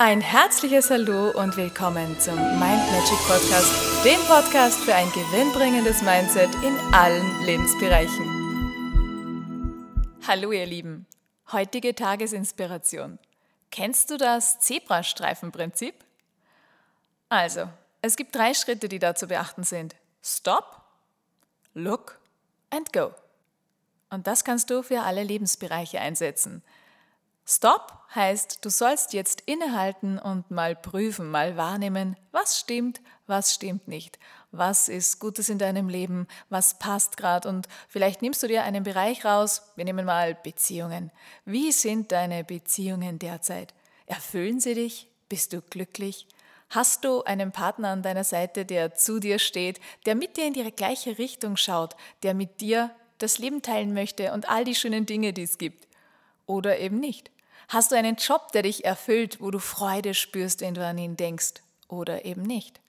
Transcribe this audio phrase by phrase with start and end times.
[0.00, 6.54] Ein herzliches Hallo und willkommen zum Mind Magic Podcast, dem Podcast für ein gewinnbringendes Mindset
[6.62, 8.24] in allen Lebensbereichen.
[10.24, 11.04] Hallo ihr Lieben,
[11.50, 13.18] heutige Tagesinspiration.
[13.72, 15.96] Kennst du das Zebrastreifenprinzip?
[17.28, 17.68] Also,
[18.00, 19.96] es gibt drei Schritte, die da zu beachten sind.
[20.22, 20.80] Stop,
[21.74, 22.20] Look
[22.70, 23.12] and Go.
[24.10, 26.62] Und das kannst du für alle Lebensbereiche einsetzen.
[27.50, 33.88] Stop heißt, du sollst jetzt innehalten und mal prüfen, mal wahrnehmen, was stimmt, was stimmt
[33.88, 34.18] nicht.
[34.50, 38.82] Was ist Gutes in deinem Leben, was passt gerade und vielleicht nimmst du dir einen
[38.82, 39.62] Bereich raus.
[39.76, 41.10] Wir nehmen mal Beziehungen.
[41.46, 43.72] Wie sind deine Beziehungen derzeit?
[44.04, 45.08] Erfüllen sie dich?
[45.30, 46.26] Bist du glücklich?
[46.68, 50.52] Hast du einen Partner an deiner Seite, der zu dir steht, der mit dir in
[50.52, 55.06] die gleiche Richtung schaut, der mit dir das Leben teilen möchte und all die schönen
[55.06, 55.88] Dinge, die es gibt?
[56.44, 57.30] Oder eben nicht?
[57.68, 61.16] Hast du einen Job, der dich erfüllt, wo du Freude spürst, wenn du an ihn
[61.16, 61.54] denkst
[61.88, 62.80] oder eben nicht?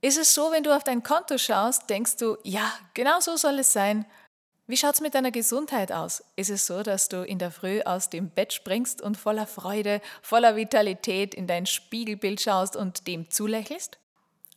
[0.00, 3.60] Ist es so, wenn du auf dein Konto schaust, denkst du, ja, genau so soll
[3.60, 4.04] es sein?
[4.66, 6.24] Wie schaut es mit deiner Gesundheit aus?
[6.34, 10.00] Ist es so, dass du in der Früh aus dem Bett springst und voller Freude,
[10.22, 13.98] voller Vitalität in dein Spiegelbild schaust und dem zulächelst?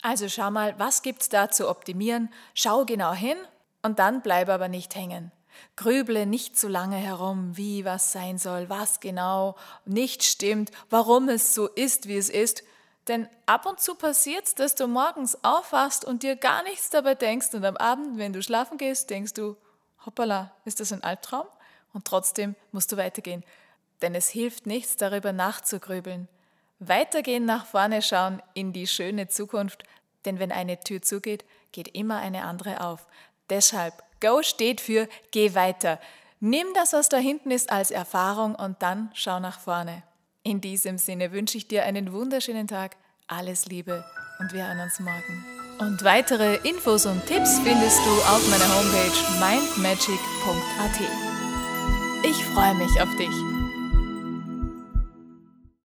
[0.01, 2.31] Also schau mal, was gibt's da zu optimieren?
[2.53, 3.37] Schau genau hin
[3.81, 5.31] und dann bleib aber nicht hängen.
[5.75, 11.53] Grüble nicht zu lange herum, wie was sein soll, was genau nicht stimmt, warum es
[11.53, 12.63] so ist, wie es ist.
[13.07, 17.15] Denn ab und zu passiert es, dass du morgens aufwachst und dir gar nichts dabei
[17.15, 19.55] denkst und am Abend, wenn du schlafen gehst, denkst du,
[20.05, 21.45] hoppala, ist das ein Albtraum?
[21.93, 23.43] Und trotzdem musst du weitergehen.
[24.01, 26.27] Denn es hilft nichts, darüber nachzugrübeln.
[26.79, 29.83] Weitergehen, nach vorne schauen in die schöne Zukunft,
[30.25, 33.07] denn wenn eine Tür zugeht, geht immer eine andere auf.
[33.49, 35.99] Deshalb Go steht für Geh weiter.
[36.39, 40.03] Nimm das, was da hinten ist, als Erfahrung und dann schau nach vorne.
[40.43, 44.03] In diesem Sinne wünsche ich dir einen wunderschönen Tag, alles Liebe
[44.39, 45.45] und wir hören uns morgen.
[45.79, 50.99] Und weitere Infos und Tipps findest du auf meiner Homepage mindmagic.at.
[52.23, 53.54] Ich freue mich auf dich.